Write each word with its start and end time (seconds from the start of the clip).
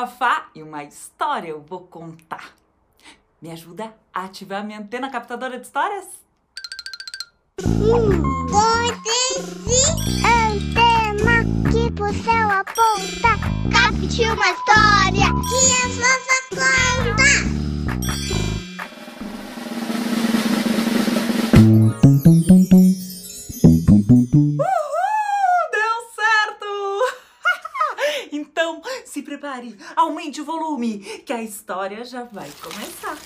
bafá 0.00 0.46
e 0.54 0.62
uma 0.62 0.82
história 0.82 1.50
eu 1.50 1.60
vou 1.60 1.80
contar. 1.80 2.54
Me 3.40 3.50
ajuda 3.50 3.94
a 4.14 4.24
ativar 4.24 4.64
minha 4.64 4.78
antena 4.78 5.10
captadora 5.10 5.58
de 5.58 5.66
histórias? 5.66 6.06
Poteci 8.50 8.80
antena 10.24 11.44
que 11.70 11.90
pro 11.92 12.14
céu 12.14 12.50
aponta. 12.50 13.36
Capte 13.70 14.22
uma 14.22 14.50
história 14.50 15.26
que 15.50 15.72
a 15.74 15.88
vovó 15.88 16.29
aumente 29.96 30.40
o 30.40 30.44
volume, 30.44 31.00
que 31.24 31.32
a 31.32 31.42
história 31.42 32.04
já 32.04 32.22
vai 32.22 32.48
começar. 32.62 33.18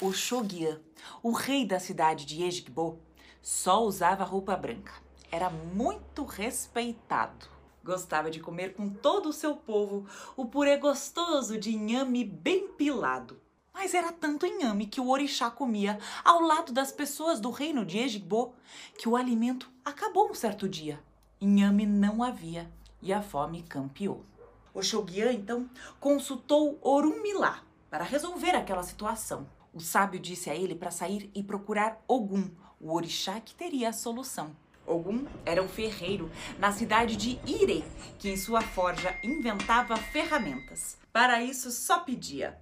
O 0.00 0.12
Shogyan, 0.12 0.80
o 1.22 1.32
rei 1.32 1.66
da 1.66 1.80
cidade 1.80 2.24
de 2.24 2.42
Ejigbo, 2.42 3.00
só 3.40 3.82
usava 3.82 4.22
roupa 4.22 4.56
branca. 4.56 4.92
Era 5.30 5.50
muito 5.50 6.24
respeitado. 6.24 7.46
Gostava 7.84 8.30
de 8.30 8.38
comer 8.38 8.74
com 8.74 8.88
todo 8.88 9.30
o 9.30 9.32
seu 9.32 9.56
povo 9.56 10.06
o 10.36 10.46
purê 10.46 10.76
gostoso 10.76 11.58
de 11.58 11.72
inhame 11.72 12.24
bem 12.24 12.68
pilado. 12.68 13.40
Mas 13.74 13.94
era 13.94 14.12
tanto 14.12 14.46
inhame 14.46 14.86
que 14.86 15.00
o 15.00 15.08
orixá 15.08 15.50
comia 15.50 15.98
ao 16.24 16.40
lado 16.40 16.72
das 16.72 16.92
pessoas 16.92 17.40
do 17.40 17.50
reino 17.50 17.84
de 17.84 17.98
Ejigbo 17.98 18.54
que 18.96 19.08
o 19.08 19.16
alimento 19.16 19.68
acabou 19.84 20.30
um 20.30 20.34
certo 20.34 20.68
dia. 20.68 21.02
Inhame 21.40 21.84
não 21.84 22.22
havia 22.22 22.70
e 23.00 23.12
a 23.12 23.20
fome 23.20 23.62
campeou. 23.62 24.24
O 24.74 24.82
Shogyan, 24.82 25.32
então, 25.32 25.68
consultou 26.00 26.78
Orunmila 26.80 27.60
para 27.90 28.04
resolver 28.04 28.52
aquela 28.52 28.82
situação. 28.82 29.46
O 29.74 29.80
sábio 29.80 30.18
disse 30.18 30.48
a 30.48 30.54
ele 30.54 30.74
para 30.74 30.90
sair 30.90 31.30
e 31.34 31.42
procurar 31.42 32.02
Ogum, 32.08 32.50
o 32.80 32.94
orixá 32.94 33.38
que 33.38 33.54
teria 33.54 33.90
a 33.90 33.92
solução. 33.92 34.56
Ogum 34.86 35.26
era 35.44 35.62
um 35.62 35.68
ferreiro 35.68 36.30
na 36.58 36.72
cidade 36.72 37.16
de 37.16 37.38
Ire, 37.46 37.84
que 38.18 38.30
em 38.30 38.36
sua 38.36 38.62
forja 38.62 39.16
inventava 39.22 39.96
ferramentas. 39.96 40.96
Para 41.12 41.42
isso 41.42 41.70
só 41.70 42.00
pedia: 42.00 42.58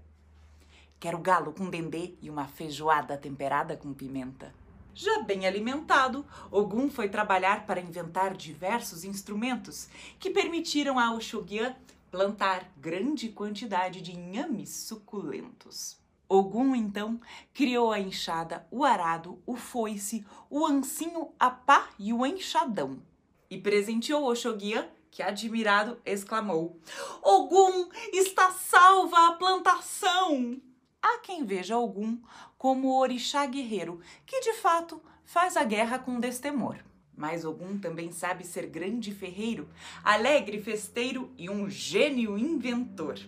Quero 0.99 1.19
galo 1.19 1.53
com 1.53 1.71
dendê 1.71 2.15
e 2.21 2.29
uma 2.29 2.47
feijoada 2.47 3.17
temperada 3.17 3.77
com 3.77 3.95
pimenta. 3.95 4.53
Já 4.93 5.23
bem 5.23 5.47
alimentado, 5.47 6.27
Ogum 6.51 6.91
foi 6.91 7.09
trabalhar 7.09 7.65
para 7.65 7.81
inventar 7.81 8.37
diversos 8.37 9.05
instrumentos 9.05 9.89
que 10.19 10.31
permitiram 10.31 10.99
a 10.99 11.15
Oxogyan 11.15 11.75
plantar 12.11 12.73
grande 12.77 13.29
quantidade 13.29 14.01
de 14.01 14.13
inhames 14.13 14.71
suculentos. 14.71 15.99
Ogum, 16.29 16.77
então, 16.77 17.21
criou 17.53 17.93
a 17.93 17.99
enxada, 17.99 18.67
o 18.71 18.85
arado, 18.85 19.43
o 19.45 19.57
foice, 19.57 20.25
o 20.49 20.65
ancinho, 20.65 21.33
a 21.39 21.51
pá 21.51 21.91
e 21.99 22.13
o 22.13 22.25
enxadão. 22.25 23.03
E 23.51 23.59
presenteou 23.59 24.31
Oxogyan, 24.31 24.89
que 25.11 25.23
admirado 25.23 26.01
exclamou: 26.05 26.81
Ogum, 27.23 27.89
está 28.13 28.53
salva 28.53 29.29
a 29.29 29.33
plantação! 29.33 30.61
Há 31.03 31.19
quem 31.19 31.45
veja 31.45 31.79
Ogum 31.79 32.21
como 32.57 32.89
o 32.89 32.99
orixá 32.99 33.47
guerreiro, 33.47 34.01
que 34.27 34.41
de 34.41 34.53
fato 34.53 35.03
faz 35.25 35.57
a 35.57 35.65
guerra 35.65 35.99
com 35.99 36.21
destemor. 36.21 36.79
Mas 37.21 37.45
Ogum 37.45 37.79
também 37.79 38.11
sabe 38.11 38.47
ser 38.47 38.65
grande 38.65 39.13
ferreiro, 39.13 39.69
alegre 40.03 40.59
festeiro 40.59 41.31
e 41.37 41.51
um 41.51 41.69
gênio 41.69 42.39
inventor. 42.39 43.19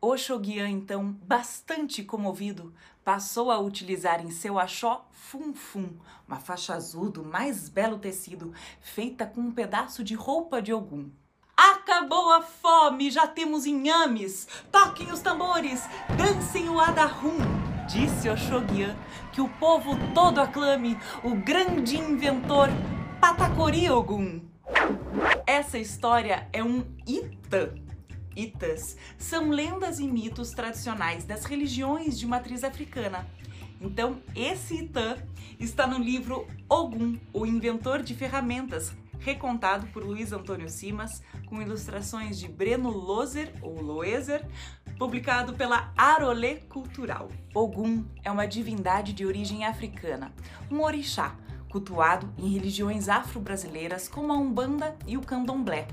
Oxogyan, 0.00 0.70
então, 0.70 1.12
bastante 1.22 2.02
comovido, 2.02 2.72
passou 3.04 3.50
a 3.50 3.60
utilizar 3.60 4.24
em 4.24 4.30
seu 4.30 4.58
axó 4.58 5.06
fum-fum, 5.10 5.90
uma 6.26 6.40
faixa 6.40 6.72
azul 6.72 7.10
do 7.10 7.22
mais 7.22 7.68
belo 7.68 7.98
tecido, 7.98 8.54
feita 8.80 9.26
com 9.26 9.42
um 9.42 9.52
pedaço 9.52 10.02
de 10.02 10.14
roupa 10.14 10.62
de 10.62 10.72
Ogum. 10.72 11.10
Acabou 11.54 12.32
a 12.32 12.40
fome, 12.40 13.10
já 13.10 13.26
temos 13.26 13.66
inhames. 13.66 14.48
Toquem 14.72 15.12
os 15.12 15.20
tambores, 15.20 15.82
dancem 16.16 16.70
o 16.70 16.80
adarrum. 16.80 17.36
Disse 17.86 18.30
Oxogyan 18.30 18.96
que 19.30 19.42
o 19.42 19.48
povo 19.58 19.90
todo 20.14 20.40
aclame 20.40 20.96
o 21.22 21.34
grande 21.34 21.98
inventor 21.98 22.70
Patacori 23.22 23.88
Ogum. 23.88 24.40
Essa 25.46 25.78
história 25.78 26.48
é 26.52 26.60
um 26.60 26.84
Itã. 27.06 27.68
Itas 28.34 28.96
são 29.16 29.48
lendas 29.48 30.00
e 30.00 30.08
mitos 30.08 30.50
tradicionais 30.50 31.24
das 31.24 31.44
religiões 31.44 32.18
de 32.18 32.26
matriz 32.26 32.64
africana. 32.64 33.24
Então, 33.80 34.20
esse 34.34 34.74
Itã 34.74 35.16
está 35.60 35.86
no 35.86 36.00
livro 36.00 36.48
Ogum, 36.68 37.16
o 37.32 37.46
inventor 37.46 38.02
de 38.02 38.12
ferramentas, 38.12 38.92
recontado 39.20 39.86
por 39.92 40.02
Luiz 40.02 40.32
Antônio 40.32 40.68
Simas, 40.68 41.22
com 41.46 41.62
ilustrações 41.62 42.40
de 42.40 42.48
Breno 42.48 42.90
Lozer, 42.90 43.54
ou 43.62 43.80
Loezer, 43.80 44.44
publicado 44.98 45.54
pela 45.54 45.92
Arolê 45.96 46.56
Cultural. 46.56 47.28
Ogum 47.54 48.04
é 48.24 48.32
uma 48.32 48.48
divindade 48.48 49.12
de 49.12 49.24
origem 49.24 49.64
africana, 49.64 50.32
um 50.68 50.80
orixá, 50.80 51.36
cultuado 51.72 52.30
em 52.38 52.50
religiões 52.50 53.08
afro-brasileiras 53.08 54.06
como 54.06 54.30
a 54.30 54.36
Umbanda 54.36 54.94
e 55.06 55.16
o 55.16 55.22
Candomblé. 55.22 55.88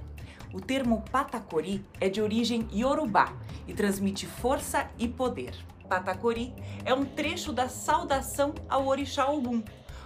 O 0.53 0.59
termo 0.59 1.03
Patacori 1.09 1.85
é 2.01 2.09
de 2.09 2.22
origem 2.22 2.67
iorubá 2.73 3.34
e 3.66 3.73
transmite 3.73 4.25
força 4.28 4.89
e 4.97 5.07
poder. 5.07 5.56
Patacori 5.88 6.53
é 6.84 6.94
um 6.94 7.06
trecho 7.06 7.53
da 7.53 7.69
saudação 7.69 8.53
ao 8.68 8.88
orixá 8.88 9.28
Ogum, 9.31 9.63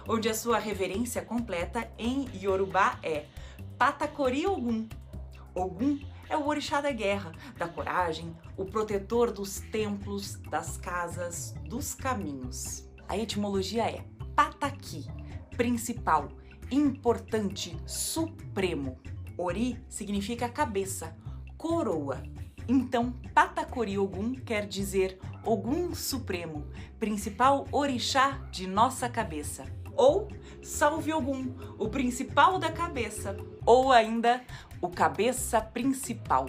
onde 0.08 0.28
a 0.28 0.34
sua 0.34 0.58
reverência 0.58 1.22
completa 1.22 1.90
em 1.98 2.28
Yorubá 2.40 2.98
é 3.02 3.24
Patacori 3.76 4.46
Ogum. 4.46 4.88
Ogum 5.54 5.98
é 6.28 6.36
o 6.36 6.46
orixá 6.46 6.80
da 6.80 6.92
guerra, 6.92 7.32
da 7.58 7.66
coragem, 7.66 8.34
o 8.56 8.64
protetor 8.64 9.32
dos 9.32 9.60
templos, 9.60 10.36
das 10.50 10.76
casas, 10.76 11.54
dos 11.64 11.94
caminhos. 11.94 12.88
A 13.08 13.18
etimologia 13.18 13.84
é 13.84 14.04
pataki, 14.34 15.06
principal, 15.56 16.28
importante, 16.70 17.76
supremo. 17.86 18.98
Ori 19.36 19.78
significa 19.88 20.48
cabeça, 20.48 21.16
coroa. 21.56 22.22
Então, 22.68 23.12
Patacori 23.34 23.98
Ogum 23.98 24.34
quer 24.34 24.66
dizer 24.66 25.18
Ogum 25.44 25.94
Supremo, 25.94 26.66
principal 26.98 27.66
orixá 27.70 28.42
de 28.50 28.66
nossa 28.66 29.08
cabeça. 29.08 29.64
Ou 29.96 30.28
Salve 30.62 31.12
Ogum, 31.12 31.54
o 31.78 31.88
principal 31.88 32.58
da 32.58 32.72
cabeça. 32.72 33.36
Ou 33.66 33.92
ainda, 33.92 34.42
o 34.80 34.88
cabeça 34.88 35.60
principal, 35.60 36.46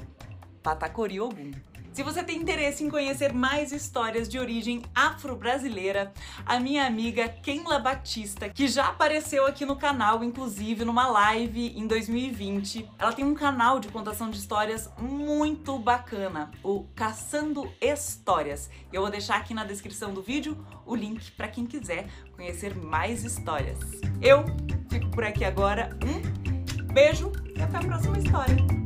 Patacori 0.64 1.20
Ogum. 1.20 1.52
Se 1.96 2.04
você 2.04 2.22
tem 2.22 2.42
interesse 2.42 2.84
em 2.84 2.90
conhecer 2.90 3.32
mais 3.32 3.72
histórias 3.72 4.28
de 4.28 4.38
origem 4.38 4.82
afro-brasileira, 4.94 6.12
a 6.46 6.60
minha 6.60 6.86
amiga 6.86 7.30
Kenla 7.30 7.80
Batista, 7.80 8.50
que 8.50 8.68
já 8.68 8.88
apareceu 8.88 9.46
aqui 9.46 9.66
no 9.66 9.78
canal, 9.78 10.22
inclusive 10.22 10.84
numa 10.84 11.08
live 11.08 11.72
em 11.74 11.88
2020, 11.88 12.92
ela 13.00 13.14
tem 13.14 13.24
um 13.24 13.34
canal 13.34 13.80
de 13.80 13.88
contação 13.88 14.30
de 14.30 14.38
histórias 14.38 14.90
muito 15.00 15.80
bacana, 15.80 16.52
o 16.62 16.84
Caçando 16.94 17.72
Histórias. 17.80 18.70
Eu 18.92 19.04
vou 19.04 19.10
deixar 19.10 19.38
aqui 19.38 19.54
na 19.54 19.64
descrição 19.64 20.14
do 20.14 20.22
vídeo 20.22 20.58
o 20.86 20.98
link 20.98 21.32
para 21.32 21.48
quem 21.48 21.66
quiser 21.66 22.10
conhecer 22.34 22.76
mais 22.76 23.24
histórias. 23.24 23.80
Eu 24.22 24.44
fico 24.90 25.10
por 25.12 25.24
aqui 25.24 25.46
agora, 25.46 25.98
um 26.03 26.94
beijo 26.94 27.32
e 27.56 27.62
até 27.62 27.78
a 27.78 27.82
próxima 27.82 28.18
história! 28.18 28.84